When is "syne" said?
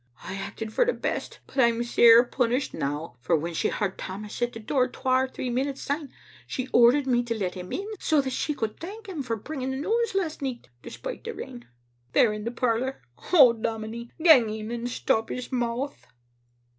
5.83-6.11